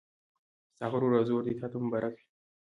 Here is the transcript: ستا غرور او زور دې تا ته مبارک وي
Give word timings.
ستا 0.73 0.85
غرور 0.91 1.13
او 1.17 1.23
زور 1.29 1.41
دې 1.45 1.53
تا 1.59 1.67
ته 1.71 1.77
مبارک 1.85 2.13
وي 2.17 2.23